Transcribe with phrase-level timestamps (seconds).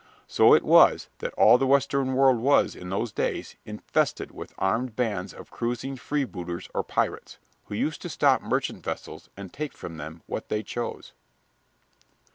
[0.25, 4.95] So it was that all the western world was, in those days, infested with armed
[4.95, 9.97] bands of cruising freebooters or pirates, who used to stop merchant vessels and take from
[9.97, 11.13] them what they chose.